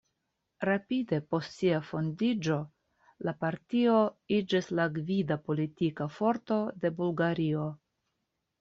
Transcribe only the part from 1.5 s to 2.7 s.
sia fondiĝo